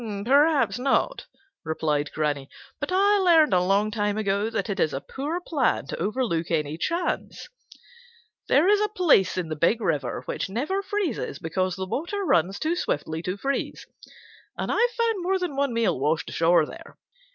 [0.25, 1.27] "Perhaps not,"
[1.63, 5.85] replied Granny, "but I learned a long time ago that it is a poor plan
[5.85, 7.47] to overlook any chance.
[8.47, 12.57] There is a place in the Big River which never freezes because the water runs
[12.57, 13.85] too swiftly to freeze,
[14.57, 16.97] and I've found more than one meal washed ashore there.